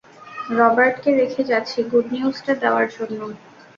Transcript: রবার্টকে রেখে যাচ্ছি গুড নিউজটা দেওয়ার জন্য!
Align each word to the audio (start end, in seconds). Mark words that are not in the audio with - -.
রবার্টকে 0.51 1.09
রেখে 1.13 1.43
যাচ্ছি 1.43 1.79
গুড 1.91 2.05
নিউজটা 2.13 2.53
দেওয়ার 2.61 2.87
জন্য! 2.95 3.19